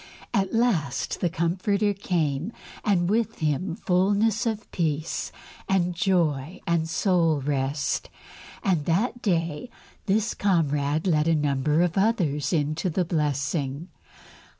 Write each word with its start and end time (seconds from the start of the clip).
At 0.33 0.51
last 0.51 1.19
the 1.19 1.29
Comforter 1.29 1.93
came, 1.93 2.51
and 2.83 3.07
with 3.07 3.37
Him 3.37 3.75
fullness 3.75 4.47
of 4.47 4.71
peace 4.71 5.31
and 5.69 5.93
joy 5.93 6.59
and 6.65 6.89
soul 6.89 7.39
rest, 7.39 8.09
and 8.63 8.85
that 8.85 9.21
day 9.21 9.69
this 10.07 10.33
comrade 10.33 11.05
led 11.05 11.27
a 11.27 11.35
number 11.35 11.83
of 11.83 11.99
others 11.99 12.51
into 12.51 12.89
the 12.89 13.05
blessing. 13.05 13.89